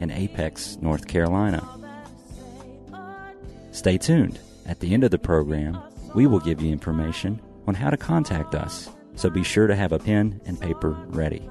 [0.00, 1.66] in Apex, North Carolina.
[3.70, 4.40] Stay tuned.
[4.66, 5.80] At the end of the program,
[6.14, 9.92] we will give you information on how to contact us, so be sure to have
[9.92, 11.48] a pen and paper ready.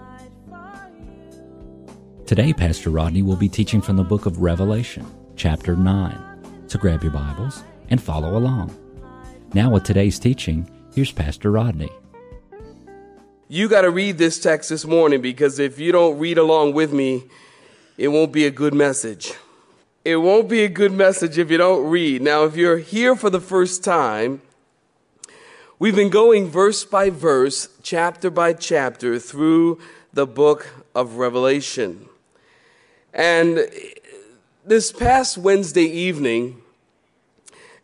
[2.25, 5.05] Today, Pastor Rodney will be teaching from the book of Revelation,
[5.36, 6.66] chapter 9.
[6.67, 8.75] So grab your Bibles and follow along.
[9.53, 11.89] Now, with today's teaching, here's Pastor Rodney.
[13.47, 16.94] You got to read this text this morning because if you don't read along with
[16.94, 17.23] me,
[17.99, 19.34] it won't be a good message.
[20.05, 22.22] It won't be a good message if you don't read.
[22.22, 24.42] Now, if you're here for the first time,
[25.80, 29.81] we've been going verse by verse, chapter by chapter through
[30.14, 32.08] the book of Revelation.
[33.14, 33.67] And
[34.66, 36.61] this past Wednesday evening,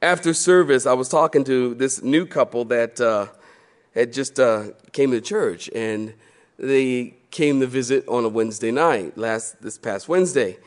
[0.02, 3.27] after service, I was talking to this new couple that uh,
[3.93, 6.13] had just uh, came to church, and
[6.58, 10.58] they came to visit on a Wednesday night, last this past Wednesday.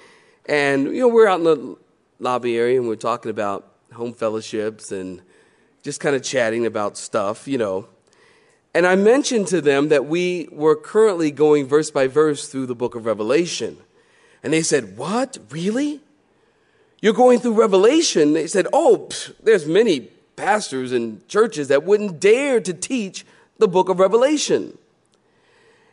[0.44, 1.76] And you know, we're out in the
[2.20, 5.22] lobby area and we're talking about home fellowships and
[5.82, 7.88] just kind of chatting about stuff, you know.
[8.74, 12.74] And I mentioned to them that we were currently going verse by verse through the
[12.74, 13.78] book of Revelation.
[14.42, 15.38] And they said, What?
[15.48, 16.02] Really?
[17.00, 18.34] You're going through Revelation?
[18.34, 20.00] They said, Oh, pff, there's many
[20.36, 23.24] pastors and churches that wouldn't dare to teach
[23.56, 24.76] the book of Revelation.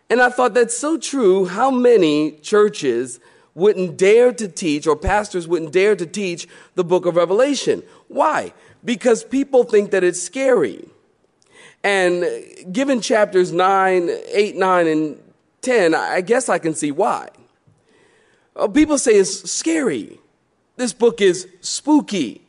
[0.09, 1.45] And I thought that's so true.
[1.45, 3.19] How many churches
[3.53, 7.83] wouldn't dare to teach, or pastors wouldn't dare to teach the book of Revelation?
[8.07, 8.53] Why?
[8.83, 10.87] Because people think that it's scary.
[11.83, 12.25] And
[12.71, 15.23] given chapters 9, 8, 9, and
[15.61, 17.29] 10, I guess I can see why.
[18.55, 20.19] Uh, people say it's scary.
[20.77, 22.41] This book is spooky.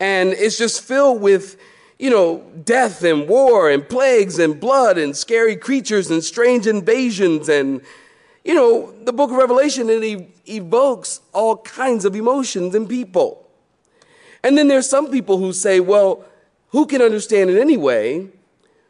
[0.00, 1.56] And it's just filled with
[2.02, 7.48] you know, death and war and plagues and blood and scary creatures and strange invasions.
[7.48, 7.80] And,
[8.44, 13.48] you know, the book of Revelation, it e- evokes all kinds of emotions in people.
[14.42, 16.24] And then there's some people who say, well,
[16.70, 18.26] who can understand it anyway?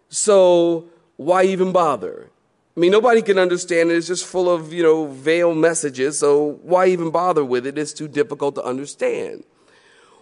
[0.08, 0.86] So
[1.18, 2.30] why even bother?
[2.74, 3.96] I mean, nobody can understand it.
[3.96, 6.18] It's just full of, you know, veiled messages.
[6.18, 7.76] So why even bother with it?
[7.76, 9.44] It's too difficult to understand.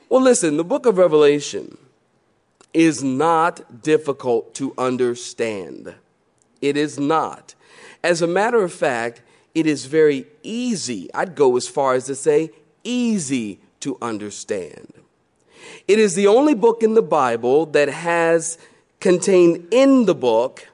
[0.08, 1.78] Well, listen, the book of Revelation,
[2.72, 5.94] is not difficult to understand.
[6.60, 7.54] It is not.
[8.02, 9.22] As a matter of fact,
[9.54, 11.12] it is very easy.
[11.12, 12.50] I'd go as far as to say
[12.84, 14.92] easy to understand.
[15.88, 18.58] It is the only book in the Bible that has
[19.00, 20.68] contained in the book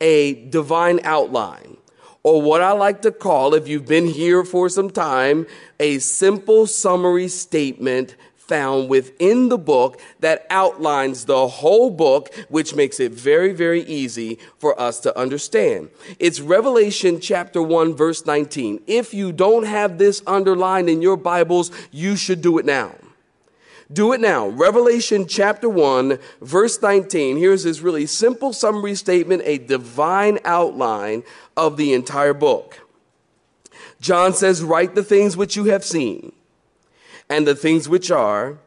[0.00, 1.76] a divine outline,
[2.22, 5.46] or what I like to call, if you've been here for some time,
[5.78, 8.16] a simple summary statement
[8.50, 14.40] found within the book that outlines the whole book, which makes it very, very easy
[14.58, 15.88] for us to understand.
[16.18, 18.82] It's Revelation chapter 1, verse 19.
[18.88, 22.96] If you don't have this underlined in your Bibles, you should do it now.
[23.92, 24.48] Do it now.
[24.48, 27.36] Revelation chapter 1, verse 19.
[27.36, 31.22] Here's this really simple summary statement, a divine outline
[31.56, 32.80] of the entire book.
[34.00, 36.32] John says, Write the things which you have seen
[37.30, 38.58] and the things which are,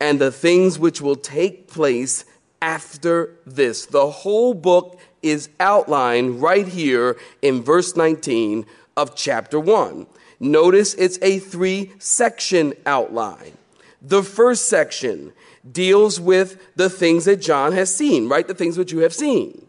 [0.00, 2.24] and the things which will take place
[2.60, 3.86] after this.
[3.86, 10.06] The whole book is outlined right here in verse 19 of chapter 1.
[10.40, 13.52] Notice it's a three section outline.
[14.00, 15.32] The first section
[15.70, 18.46] deals with the things that John has seen, right?
[18.46, 19.66] The things which you have seen.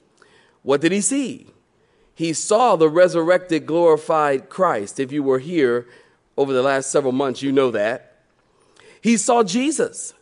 [0.61, 1.47] What did he see?
[2.13, 4.99] He saw the resurrected, glorified Christ.
[4.99, 5.87] If you were here
[6.37, 8.08] over the last several months, you know that.
[9.01, 10.13] He saw Jesus.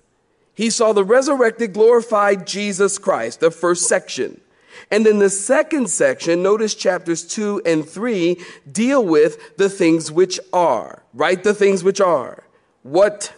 [0.53, 4.41] He saw the resurrected, glorified Jesus Christ, the first section.
[4.89, 8.37] And then the second section, notice chapters two and three
[8.71, 11.43] deal with the things which are, right?
[11.43, 12.43] The things which are.
[12.83, 13.33] What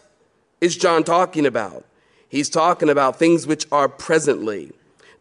[0.62, 1.86] is John talking about?
[2.28, 4.72] He's talking about things which are presently,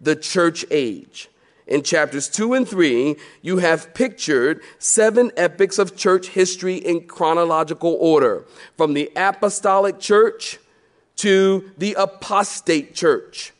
[0.00, 1.28] the church age.
[1.68, 7.94] In chapters 2 and 3, you have pictured seven epics of church history in chronological
[8.00, 8.46] order,
[8.78, 10.58] from the apostolic church
[11.16, 13.52] to the apostate church,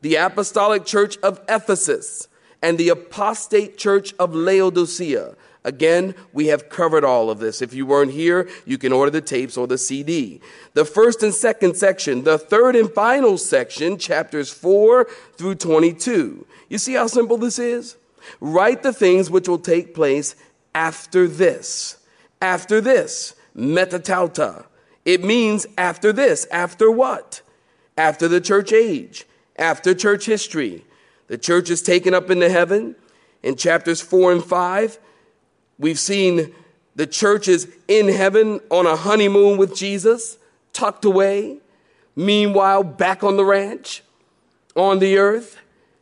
[0.00, 2.26] the apostolic church of Ephesus,
[2.60, 5.36] and the apostate church of Laodicea.
[5.64, 7.62] Again, we have covered all of this.
[7.62, 10.40] If you weren't here, you can order the tapes or the CD.
[10.74, 16.46] The first and second section, the third and final section, chapters 4 through 22.
[16.68, 17.96] You see how simple this is?
[18.40, 20.34] Write the things which will take place
[20.74, 21.98] after this.
[22.40, 24.66] After this, metatauta.
[25.04, 26.46] It means after this.
[26.50, 27.42] After what?
[27.96, 29.26] After the church age.
[29.56, 30.84] After church history.
[31.28, 32.96] The church is taken up into heaven.
[33.42, 34.98] In chapters 4 and 5,
[35.78, 36.54] we've seen
[36.94, 40.38] the churches in heaven on a honeymoon with Jesus,
[40.72, 41.58] tucked away.
[42.14, 44.02] Meanwhile, back on the ranch,
[44.76, 45.58] on the earth.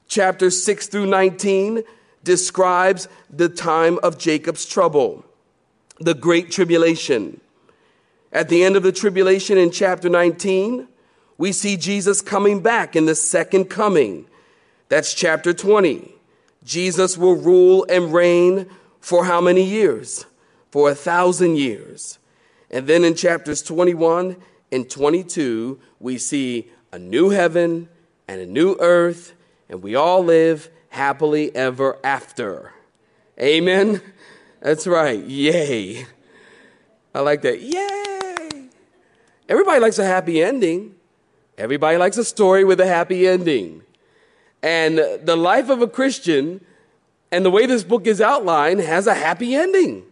[0.09, 1.83] chapter 6 through 19
[2.25, 5.25] describes the time of Jacob's trouble,
[6.01, 7.41] the great tribulation.
[8.33, 10.89] At the end of the tribulation in chapter 19,
[11.39, 14.27] we see Jesus coming back in the second coming.
[14.89, 16.13] That's chapter 20.
[16.65, 18.69] Jesus will rule and reign
[19.01, 20.27] for how many years?
[20.71, 22.19] For a thousand years.
[22.71, 24.37] And then in chapters 21
[24.71, 27.89] and 22, we see a new heaven
[28.29, 29.35] and a new earth,
[29.69, 32.73] and we all live happily ever after.
[33.41, 34.01] Amen?
[34.61, 35.19] That's right.
[35.25, 36.07] Yay.
[37.15, 37.61] I like that.
[37.61, 38.69] Yay.
[39.49, 40.95] Everybody likes a happy ending.
[41.59, 43.83] Everybody likes a story with a happy ending.
[44.63, 46.65] And the life of a Christian
[47.31, 50.05] and the way this book is outlined has a happy ending.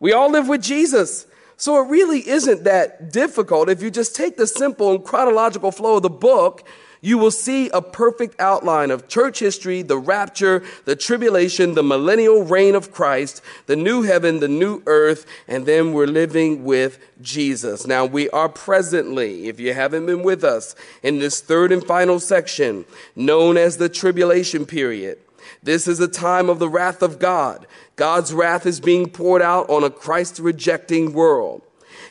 [0.00, 1.26] We all live with Jesus.
[1.56, 3.68] So it really isn't that difficult.
[3.68, 6.66] If you just take the simple and chronological flow of the book,
[7.00, 12.42] you will see a perfect outline of church history, the rapture, the tribulation, the millennial
[12.42, 17.86] reign of Christ, the new heaven, the new earth, and then we're living with Jesus.
[17.86, 22.18] Now we are presently, if you haven't been with us, in this third and final
[22.18, 25.18] section known as the tribulation period.
[25.64, 27.66] This is a time of the wrath of God.
[27.96, 31.62] God's wrath is being poured out on a Christ rejecting world.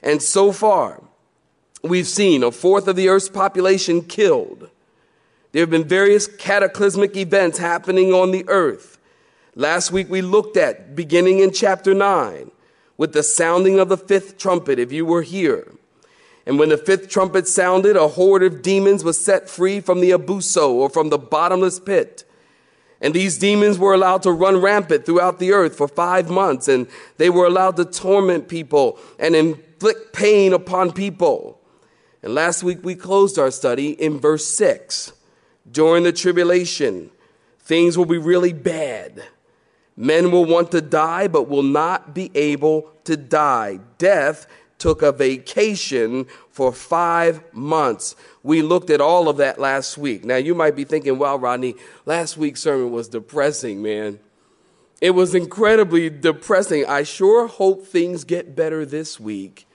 [0.01, 1.03] And so far,
[1.83, 4.69] we've seen a fourth of the earth's population killed.
[5.51, 8.97] There have been various cataclysmic events happening on the earth.
[9.55, 12.49] Last week we looked at, beginning in chapter 9,
[12.97, 15.71] with the sounding of the fifth trumpet, if you were here.
[16.47, 20.09] And when the fifth trumpet sounded, a horde of demons was set free from the
[20.09, 22.23] abuso, or from the bottomless pit.
[23.03, 26.87] And these demons were allowed to run rampant throughout the earth for five months, and
[27.17, 31.59] they were allowed to torment people and inflict pain upon people.
[32.23, 35.11] And last week we closed our study in verse 6
[35.69, 37.11] during the tribulation,
[37.59, 39.23] things will be really bad.
[39.95, 43.79] Men will want to die, but will not be able to die.
[43.97, 44.47] Death
[44.77, 48.15] took a vacation for five months.
[48.43, 50.23] We looked at all of that last week.
[50.23, 54.19] Now, you might be thinking, well, Rodney, last week's sermon was depressing, man.
[55.01, 56.85] It was incredibly depressing.
[56.85, 59.67] I sure hope things get better this week.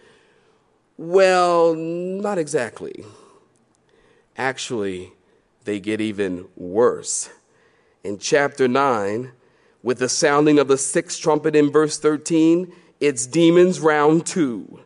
[0.97, 3.05] Well, not exactly.
[4.37, 5.13] Actually,
[5.65, 7.29] they get even worse.
[8.05, 9.33] In chapter 9,
[9.83, 14.81] with the sounding of the sixth trumpet in verse 13, it's demons round two.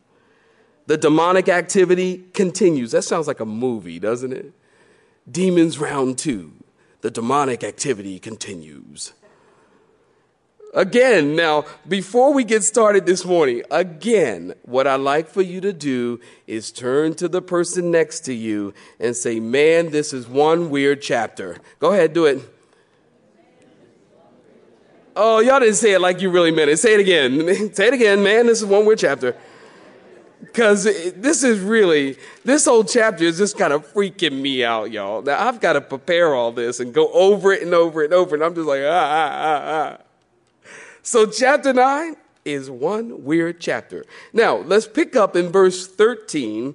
[0.92, 2.90] The demonic activity continues.
[2.90, 4.52] That sounds like a movie, doesn't it?
[5.30, 6.52] Demons round two.
[7.00, 9.14] The demonic activity continues.
[10.74, 15.72] Again, now, before we get started this morning, again, what I'd like for you to
[15.72, 20.68] do is turn to the person next to you and say, Man, this is one
[20.68, 21.56] weird chapter.
[21.78, 22.38] Go ahead, do it.
[25.16, 26.76] Oh, y'all didn't say it like you really meant it.
[26.78, 27.72] Say it again.
[27.74, 29.34] say it again, man, this is one weird chapter.
[30.42, 35.22] Because this is really, this whole chapter is just kind of freaking me out, y'all.
[35.22, 38.14] Now, I've got to prepare all this and go over it and over it and
[38.14, 40.68] over, and I'm just like, ah, ah, ah, ah.
[41.02, 44.04] So, chapter 9 is one weird chapter.
[44.32, 46.74] Now, let's pick up in verse 13.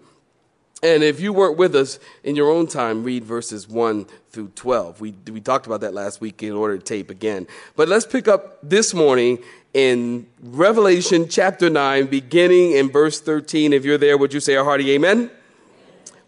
[0.84, 5.02] And if you weren't with us in your own time, read verses 1 through 12.
[5.02, 7.48] We, we talked about that last week in order to tape again.
[7.76, 9.40] But let's pick up this morning
[9.74, 13.74] in Revelation chapter 9, beginning in verse 13.
[13.74, 15.32] If you're there, would you say a hearty amen?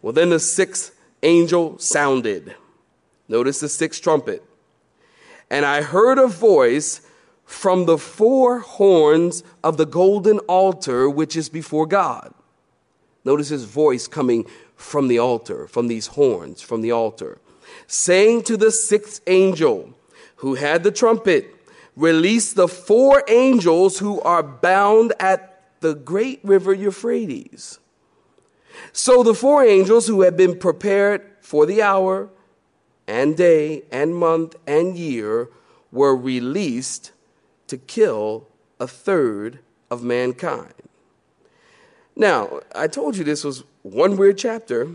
[0.01, 2.55] Well, then the sixth angel sounded.
[3.27, 4.43] Notice the sixth trumpet.
[5.51, 7.01] And I heard a voice
[7.45, 12.33] from the four horns of the golden altar which is before God.
[13.25, 14.45] Notice his voice coming
[14.75, 17.39] from the altar, from these horns, from the altar,
[17.87, 19.93] saying to the sixth angel
[20.37, 21.55] who had the trumpet,
[21.95, 27.79] Release the four angels who are bound at the great river Euphrates.
[28.93, 32.29] So the four angels who had been prepared for the hour
[33.07, 35.49] and day and month and year
[35.91, 37.11] were released
[37.67, 38.47] to kill
[38.79, 39.59] a third
[39.91, 40.73] of mankind.
[42.19, 44.89] Now, I told you this was one weird chapter.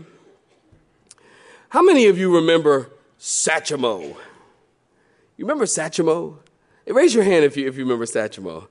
[1.69, 4.15] How many of you remember Satchmo?
[5.35, 6.37] You remember Satchmo?
[6.85, 8.67] Eh, raise your hand if you, if you remember Satchmo.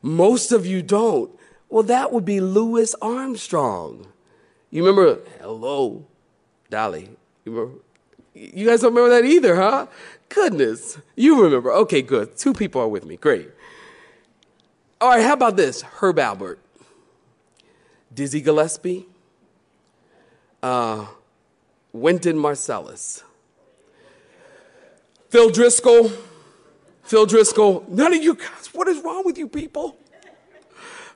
[0.00, 1.30] Most of you don't.
[1.68, 4.06] Well, that would be Louis Armstrong.
[4.70, 6.06] You remember, hello,
[6.70, 7.10] Dolly.
[7.44, 7.80] You, remember,
[8.32, 9.86] you guys don't remember that either, huh?
[10.30, 10.98] Goodness.
[11.14, 11.72] You remember.
[11.72, 12.38] Okay, good.
[12.38, 13.18] Two people are with me.
[13.18, 13.50] Great.
[14.98, 15.82] All right, how about this?
[15.82, 16.56] Herb Alpert,
[18.18, 19.06] Dizzy Gillespie,
[20.60, 21.06] uh,
[21.92, 23.22] Wynton Marsalis,
[25.28, 26.10] Phil Driscoll.
[27.04, 27.84] Phil Driscoll.
[27.86, 29.96] None of you guys, what is wrong with you people?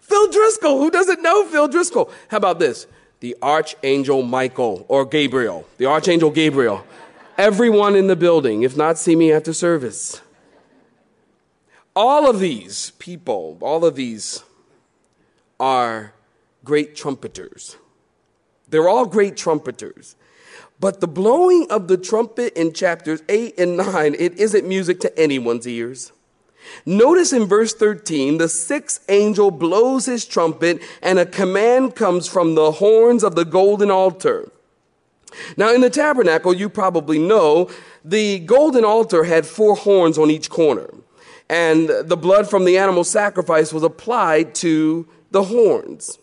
[0.01, 0.79] Phil Driscoll.
[0.79, 2.09] Who doesn't know Phil Driscoll?
[2.29, 2.87] How about this?
[3.19, 5.67] The Archangel Michael or Gabriel.
[5.79, 6.87] The Archangel Gabriel.
[7.37, 10.23] Everyone in the building, if not, see me after service.
[11.97, 14.45] All of these people, all of these
[15.59, 16.13] are
[16.65, 17.77] great trumpeters.
[18.69, 20.17] They're all great trumpeters.
[20.81, 25.19] But the blowing of the trumpet in chapters 8 and 9, it isn't music to
[25.19, 26.13] anyone's ears.
[26.87, 32.55] Notice in verse 13, the sixth angel blows his trumpet and a command comes from
[32.55, 34.51] the horns of the golden altar.
[35.57, 37.71] Now, in the tabernacle, you probably know
[38.05, 40.91] the golden altar had four horns on each corner,
[41.49, 46.19] and the blood from the animal sacrifice was applied to the horns.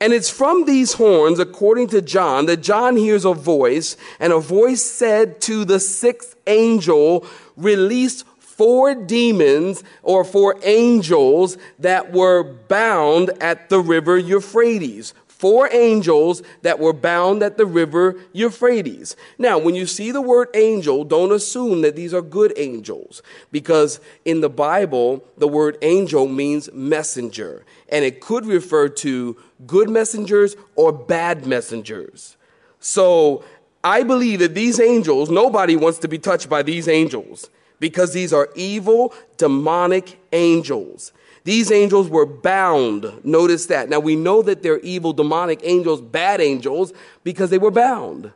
[0.00, 4.40] And it's from these horns, according to John, that John hears a voice, and a
[4.40, 7.26] voice said to the sixth angel,
[7.56, 15.14] release four demons or four angels that were bound at the river Euphrates.
[15.26, 19.16] Four angels that were bound at the river Euphrates.
[19.36, 23.22] Now, when you see the word angel, don't assume that these are good angels,
[23.52, 29.88] because in the Bible, the word angel means messenger, and it could refer to good
[29.88, 32.36] messengers or bad messengers.
[32.80, 33.44] So
[33.82, 38.32] I believe that these angels, nobody wants to be touched by these angels because these
[38.32, 41.12] are evil, demonic angels.
[41.44, 43.24] These angels were bound.
[43.24, 43.88] Notice that.
[43.88, 48.32] Now we know that they're evil, demonic angels, bad angels, because they were bound.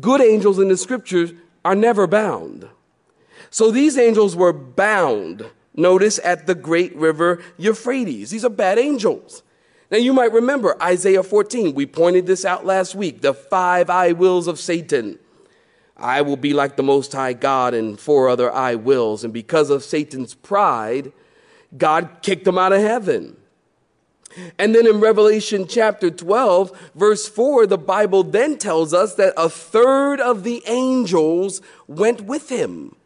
[0.00, 1.32] Good angels in the scriptures
[1.64, 2.68] are never bound.
[3.50, 5.50] So these angels were bound.
[5.78, 8.30] Notice at the great river Euphrates.
[8.30, 9.44] These are bad angels.
[9.92, 11.72] Now, you might remember Isaiah 14.
[11.72, 15.20] We pointed this out last week the five I wills of Satan.
[15.96, 19.22] I will be like the Most High God and four other I wills.
[19.22, 21.12] And because of Satan's pride,
[21.76, 23.36] God kicked him out of heaven.
[24.58, 29.48] And then in Revelation chapter 12, verse 4, the Bible then tells us that a
[29.48, 32.96] third of the angels went with him.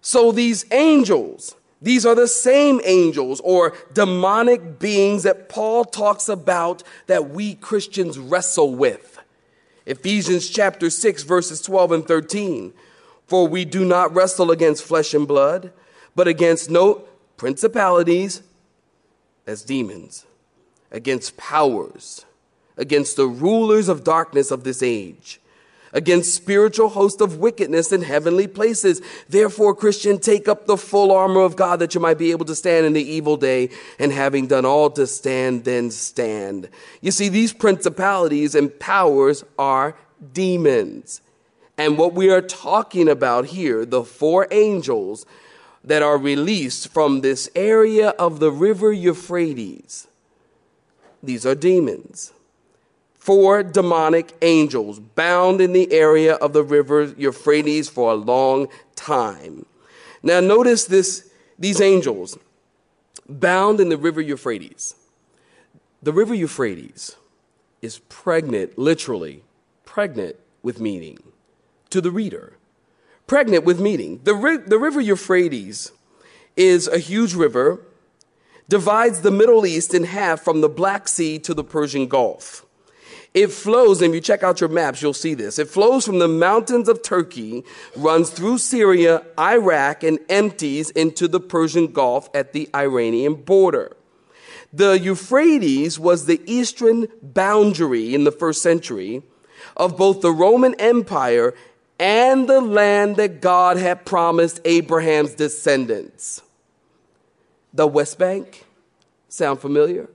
[0.00, 6.82] So these angels, these are the same angels or demonic beings that Paul talks about
[7.08, 9.18] that we Christians wrestle with.
[9.84, 12.72] Ephesians chapter 6, verses 12 and 13.
[13.26, 15.72] For we do not wrestle against flesh and blood,
[16.14, 17.04] but against no
[17.36, 18.42] principalities,
[19.46, 20.24] as demons,
[20.90, 22.24] against powers,
[22.78, 25.38] against the rulers of darkness of this age
[25.94, 29.00] against spiritual hosts of wickedness in heavenly places.
[29.28, 32.54] Therefore, Christian, take up the full armor of God that you might be able to
[32.54, 36.68] stand in the evil day, and having done all to stand, then stand.
[37.00, 39.96] You see, these principalities and powers are
[40.32, 41.22] demons.
[41.78, 45.24] And what we are talking about here, the four angels
[45.82, 50.08] that are released from this area of the river Euphrates,
[51.22, 52.33] these are demons
[53.24, 59.64] four demonic angels bound in the area of the river Euphrates for a long time.
[60.22, 62.36] Now, notice this, these angels
[63.26, 64.94] bound in the river Euphrates.
[66.02, 67.16] The river Euphrates
[67.80, 69.42] is pregnant, literally,
[69.86, 71.16] pregnant with meaning
[71.88, 72.58] to the reader.
[73.26, 74.20] Pregnant with meaning.
[74.24, 75.92] The, ri- the river Euphrates
[76.56, 77.80] is a huge river,
[78.68, 82.63] divides the Middle East in half from the Black Sea to the Persian Gulf.
[83.34, 85.58] It flows, and if you check out your maps, you'll see this.
[85.58, 87.64] It flows from the mountains of Turkey,
[87.96, 93.96] runs through Syria, Iraq, and empties into the Persian Gulf at the Iranian border.
[94.72, 99.22] The Euphrates was the eastern boundary in the first century
[99.76, 101.54] of both the Roman Empire
[101.98, 106.42] and the land that God had promised Abraham's descendants.
[107.72, 108.64] The West Bank?
[109.28, 110.08] Sound familiar?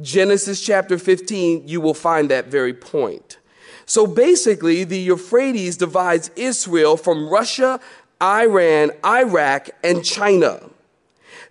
[0.00, 3.38] Genesis chapter 15, you will find that very point.
[3.84, 7.80] So basically, the Euphrates divides Israel from Russia,
[8.22, 10.70] Iran, Iraq, and China.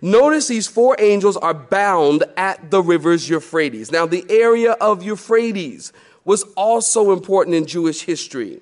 [0.00, 3.92] Notice these four angels are bound at the rivers Euphrates.
[3.92, 5.92] Now, the area of Euphrates
[6.24, 8.60] was also important in Jewish history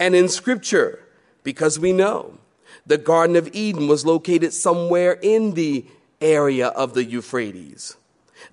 [0.00, 1.00] and in scripture
[1.44, 2.38] because we know
[2.86, 5.84] the Garden of Eden was located somewhere in the
[6.20, 7.96] area of the Euphrates.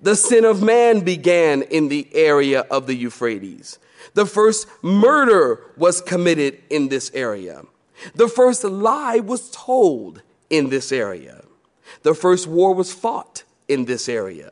[0.00, 3.78] The sin of man began in the area of the Euphrates.
[4.14, 7.62] The first murder was committed in this area.
[8.14, 11.44] The first lie was told in this area.
[12.02, 14.50] The first war was fought in this area.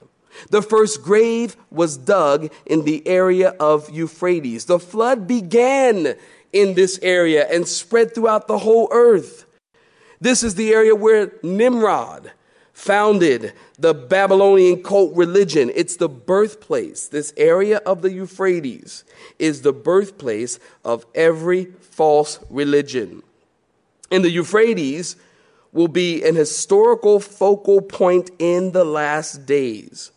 [0.51, 4.67] The first grave was dug in the area of Euphrates.
[4.67, 6.15] The flood began
[6.53, 9.45] in this area and spread throughout the whole earth.
[10.21, 12.33] This is the area where Nimrod
[12.81, 15.71] founded the Babylonian cult religion.
[15.75, 17.09] It's the birthplace.
[17.09, 19.05] This area of the Euphrates
[19.39, 23.23] is the birthplace of every false religion.
[24.11, 25.17] And the Euphrates
[25.73, 30.11] will be an historical focal point in the last days.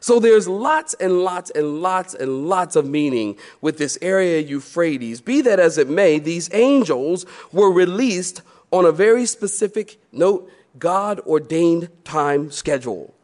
[0.00, 5.20] So there's lots and lots and lots and lots of meaning with this area Euphrates.
[5.20, 8.40] Be that as it may, these angels were released
[8.72, 13.14] on a very specific note, God ordained time schedule.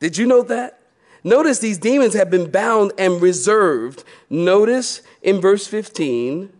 [0.00, 0.80] Did you know that?
[1.22, 4.04] Notice these demons have been bound and reserved.
[4.28, 6.52] Notice in verse 15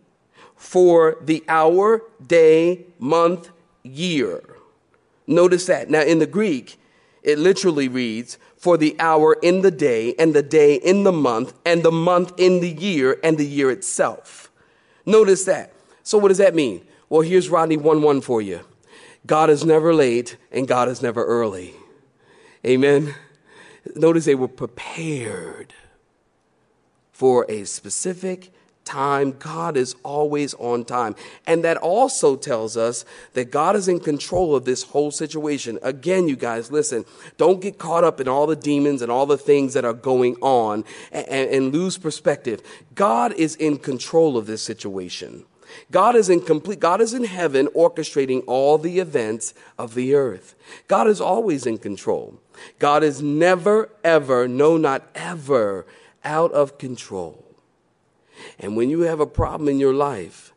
[0.55, 3.49] for the hour, day, month,
[3.83, 4.41] year.
[5.27, 5.89] Notice that.
[5.89, 6.79] Now, in the Greek,
[7.21, 11.53] it literally reads, for the hour in the day, and the day in the month,
[11.65, 14.49] and the month in the year, and the year itself.
[15.05, 15.71] Notice that.
[16.01, 16.83] So, what does that mean?
[17.09, 18.61] Well, here's Rodney 1 1 for you
[19.25, 21.73] God is never late, and God is never early.
[22.65, 23.15] Amen.
[23.95, 25.73] Notice they were prepared
[27.11, 28.51] for a specific
[28.83, 29.31] time.
[29.31, 31.15] God is always on time.
[31.47, 33.03] And that also tells us
[33.33, 35.79] that God is in control of this whole situation.
[35.81, 37.05] Again, you guys, listen,
[37.37, 40.35] don't get caught up in all the demons and all the things that are going
[40.41, 42.61] on and, and lose perspective.
[42.93, 45.45] God is in control of this situation.
[45.91, 50.55] God is in complete, God is in heaven orchestrating all the events of the earth.
[50.87, 52.39] God is always in control.
[52.79, 55.85] God is never, ever, no, not ever
[56.23, 57.43] out of control.
[58.59, 60.53] And when you have a problem in your life,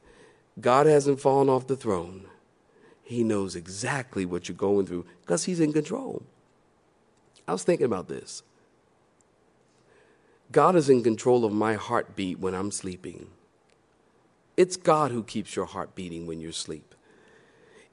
[0.60, 2.26] God hasn't fallen off the throne.
[3.02, 6.22] He knows exactly what you're going through because He's in control.
[7.46, 8.42] I was thinking about this.
[10.52, 13.28] God is in control of my heartbeat when I'm sleeping.
[14.58, 16.96] It's God who keeps your heart beating when you sleep.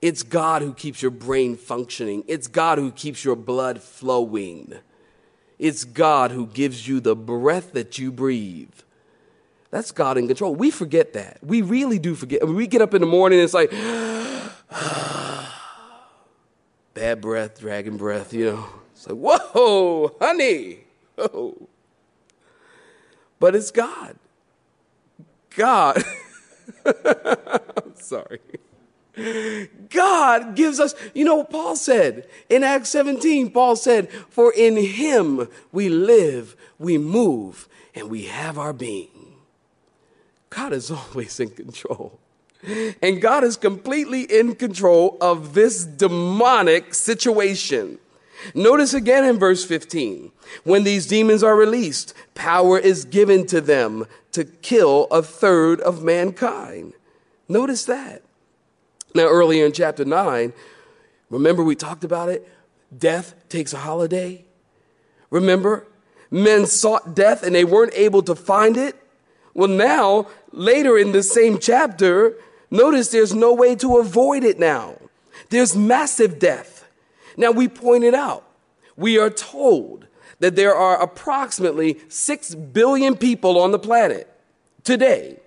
[0.02, 2.24] It's God who keeps your brain functioning.
[2.28, 4.74] It's God who keeps your blood flowing.
[5.60, 8.74] It's God who gives you the breath that you breathe.
[9.70, 10.56] That's God in control.
[10.56, 11.38] We forget that.
[11.44, 12.48] We really do forget.
[12.48, 13.70] We get up in the morning and it's like,
[16.96, 18.66] bad breath, dragon breath, you know.
[18.92, 20.80] It's like, whoa, honey.
[21.14, 21.70] Whoa.
[23.40, 24.16] But it's God.
[25.56, 26.04] God.
[26.86, 28.40] I'm sorry.
[29.90, 33.52] God gives us, you know what Paul said in Acts 17?
[33.52, 39.36] Paul said, For in him we live, we move, and we have our being.
[40.50, 42.20] God is always in control.
[43.02, 48.00] And God is completely in control of this demonic situation.
[48.54, 50.32] Notice again in verse 15
[50.64, 56.04] when these demons are released, power is given to them to kill a third of
[56.04, 56.94] mankind.
[57.48, 58.22] Notice that.
[59.14, 60.54] Now, earlier in chapter 9,
[61.30, 62.48] remember we talked about it?
[62.96, 64.44] Death takes a holiday.
[65.30, 65.88] Remember?
[66.30, 68.96] Men sought death and they weren't able to find it.
[69.54, 72.36] Well, now, later in the same chapter,
[72.70, 74.98] notice there's no way to avoid it now.
[75.50, 76.86] There's massive death.
[77.38, 78.44] Now, we pointed out,
[78.98, 80.08] we are told
[80.40, 84.30] that there are approximately 6 billion people on the planet
[84.84, 85.40] today.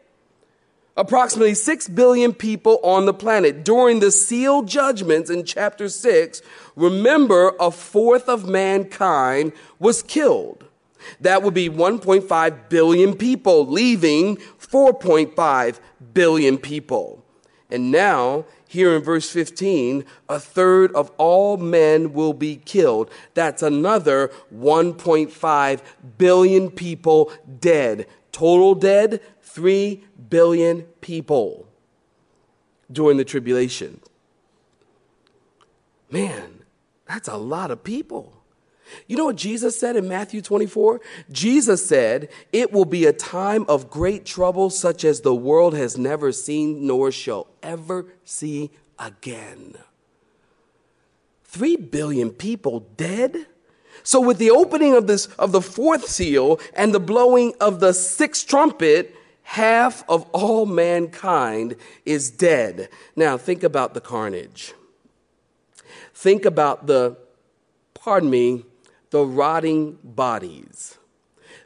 [0.96, 3.64] Approximately 6 billion people on the planet.
[3.64, 6.42] During the sealed judgments in chapter 6,
[6.74, 10.64] remember a fourth of mankind was killed.
[11.20, 15.78] That would be 1.5 billion people, leaving 4.5
[16.12, 17.24] billion people.
[17.70, 23.10] And now here in verse 15, a third of all men will be killed.
[23.32, 25.80] That's another 1.5
[26.18, 28.06] billion people dead.
[28.30, 31.66] Total dead, 3 billion people
[32.92, 34.00] during the tribulation.
[36.10, 36.62] Man,
[37.06, 38.37] that's a lot of people.
[39.06, 41.00] You know what Jesus said in Matthew 24?
[41.30, 45.98] Jesus said, It will be a time of great trouble, such as the world has
[45.98, 49.76] never seen nor shall ever see again.
[51.44, 53.46] Three billion people dead?
[54.02, 57.92] So with the opening of this of the fourth seal and the blowing of the
[57.92, 61.74] sixth trumpet, half of all mankind
[62.04, 62.88] is dead.
[63.16, 64.74] Now think about the carnage.
[66.14, 67.16] Think about the
[67.94, 68.64] pardon me,
[69.10, 70.98] the rotting bodies.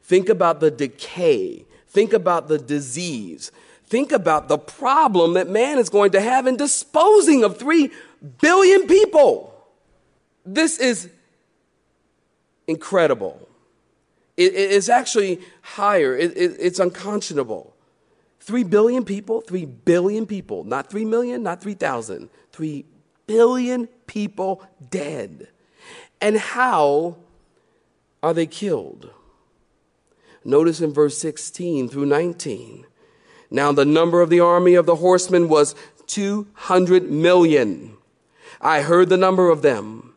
[0.02, 1.64] Think about the decay.
[1.88, 3.52] Think about the disease.
[3.87, 7.90] Think about the problem that man is going to have in disposing of 3
[8.40, 9.55] billion people.
[10.46, 11.11] This is
[12.66, 13.48] incredible.
[14.37, 17.74] It, it's actually higher, it, it, it's unconscionable.
[18.40, 22.85] 3 billion people, 3 billion people, not 3 million, not 3,000, 3
[23.26, 25.48] billion people dead.
[26.20, 27.16] And how
[28.22, 29.11] are they killed?
[30.44, 32.87] Notice in verse 16 through 19.
[33.50, 35.74] Now the number of the army of the horsemen was
[36.06, 37.96] 200 million.
[38.61, 40.12] I heard the number of them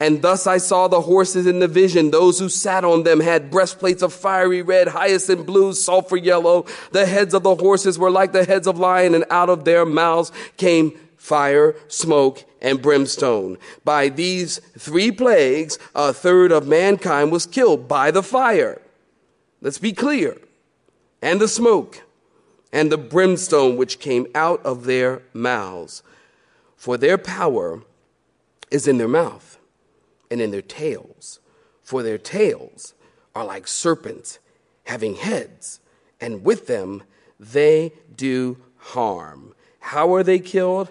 [0.00, 2.10] and thus I saw the horses in the vision.
[2.10, 6.66] Those who sat on them had breastplates of fiery red, hyacinth blue, sulfur yellow.
[6.92, 9.84] The heads of the horses were like the heads of lion, and out of their
[9.84, 13.58] mouths came fire, smoke, and brimstone.
[13.84, 18.80] By these three plagues, a third of mankind was killed by the fire.
[19.60, 20.38] Let's be clear.
[21.20, 22.02] And the smoke,
[22.72, 26.02] and the brimstone which came out of their mouths.
[26.76, 27.82] For their power
[28.70, 29.58] is in their mouth
[30.30, 31.40] and in their tails,
[31.82, 32.94] for their tails
[33.34, 34.38] are like serpents
[34.84, 35.80] having heads,
[36.20, 37.02] and with them
[37.40, 39.54] they do harm.
[39.80, 40.88] How are they killed?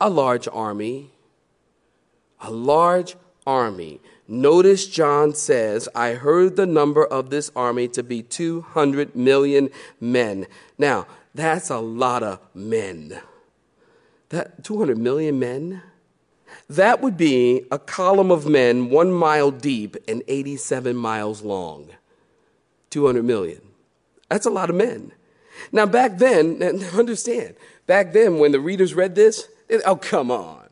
[0.00, 1.10] A large army.
[2.40, 4.00] A large army.
[4.26, 10.46] Notice John says, I heard the number of this army to be 200 million men.
[10.78, 13.20] Now, that's a lot of men.
[14.30, 15.82] That 200 million men?
[16.68, 21.90] That would be a column of men one mile deep and 87 miles long.
[22.90, 23.60] 200 million.
[24.28, 25.12] That's a lot of men.
[25.72, 26.62] Now, back then,
[26.94, 29.48] understand, back then when the readers read this,
[29.86, 30.68] oh, come on.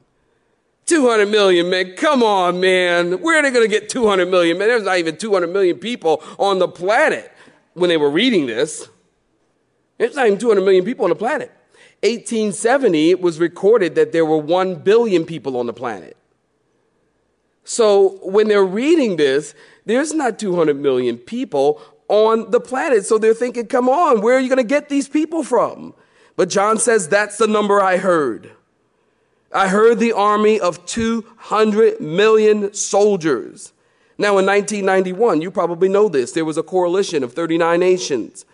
[0.86, 3.20] 200 million men, come on, man.
[3.20, 4.68] Where are they going to get 200 million men?
[4.68, 7.30] There's not even 200 million people on the planet
[7.74, 8.88] when they were reading this.
[9.98, 11.52] There's not even 200 million people on the planet.
[12.02, 16.16] 1870, it was recorded that there were 1 billion people on the planet.
[17.64, 23.04] So when they're reading this, there's not 200 million people on the planet.
[23.04, 25.92] So they're thinking, come on, where are you going to get these people from?
[26.36, 28.52] But John says, that's the number I heard.
[29.52, 33.72] I heard the army of 200 million soldiers.
[34.18, 38.44] Now, in 1991, you probably know this, there was a coalition of 39 nations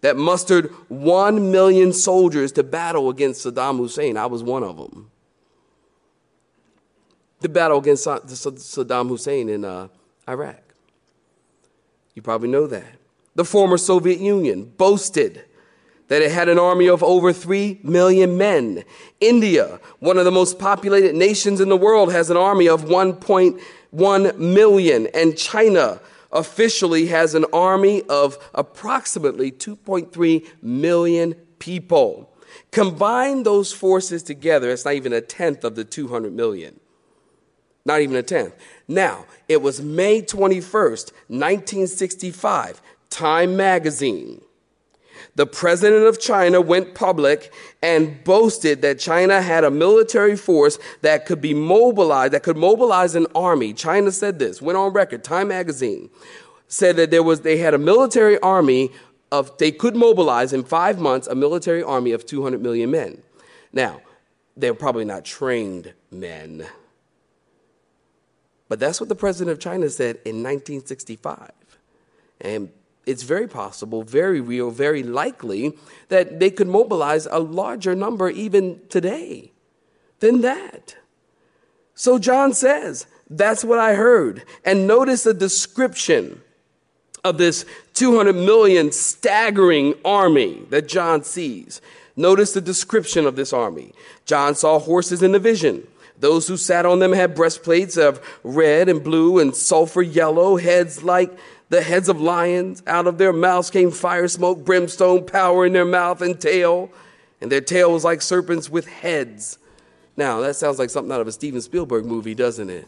[0.00, 4.16] that mustered 1 million soldiers to battle against Saddam Hussein.
[4.16, 5.10] I was one of them.
[7.40, 9.88] The battle against Saddam Hussein in uh,
[10.28, 10.62] Iraq.
[12.14, 12.96] You probably know that.
[13.34, 15.44] The former Soviet Union boasted
[16.10, 18.82] that it had an army of over 3 million men.
[19.20, 24.38] India, one of the most populated nations in the world, has an army of 1.1
[24.38, 25.06] million.
[25.14, 26.00] And China,
[26.32, 32.32] officially has an army of approximately 2.3 million people.
[32.72, 36.78] Combine those forces together, it's not even a tenth of the 200 million.
[37.84, 38.54] Not even a tenth.
[38.88, 44.40] Now, it was May 21st, 1965, Time Magazine
[45.40, 47.50] the president of China went public
[47.80, 53.14] and boasted that China had a military force that could be mobilized, that could mobilize
[53.14, 53.72] an army.
[53.72, 56.10] China said this, went on record, Time magazine
[56.68, 58.90] said that there was, they had a military army
[59.32, 63.22] of, they could mobilize in five months a military army of 200 million men.
[63.72, 64.02] Now,
[64.58, 66.66] they're probably not trained men.
[68.68, 71.50] But that's what the president of China said in 1965.
[72.42, 72.70] And
[73.06, 75.76] it's very possible, very real, very likely
[76.08, 79.52] that they could mobilize a larger number even today
[80.20, 80.96] than that.
[81.94, 84.44] So John says, that's what I heard.
[84.64, 86.42] And notice the description
[87.24, 91.80] of this 200 million staggering army that John sees.
[92.16, 93.92] Notice the description of this army.
[94.24, 95.86] John saw horses in the vision.
[96.18, 101.02] Those who sat on them had breastplates of red and blue and sulfur yellow, heads
[101.02, 101.30] like
[101.70, 102.82] the heads of lions.
[102.86, 106.90] Out of their mouths came fire, smoke, brimstone, power in their mouth and tail.
[107.40, 109.58] And their tail was like serpents with heads.
[110.16, 112.86] Now, that sounds like something out of a Steven Spielberg movie, doesn't it?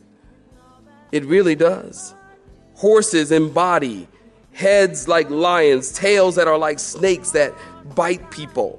[1.12, 2.14] It really does.
[2.74, 4.08] Horses embody
[4.52, 7.54] heads like lions, tails that are like snakes that
[7.94, 8.78] bite people.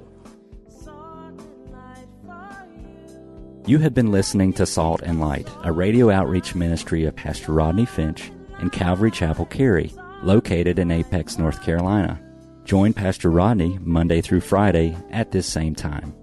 [3.66, 7.86] You have been listening to Salt and Light, a radio outreach ministry of Pastor Rodney
[7.86, 8.30] Finch
[8.70, 12.20] Calvary Chapel, Cary, located in Apex, North Carolina.
[12.64, 16.14] Join Pastor Rodney Monday through Friday at this same time.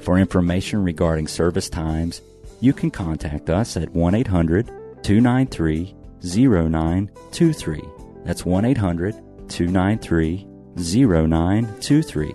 [0.00, 2.20] For information regarding service times,
[2.60, 4.66] you can contact us at 1 800
[5.02, 7.82] 293 0923.
[8.24, 9.14] That's 1 800
[9.48, 12.34] 293 0923.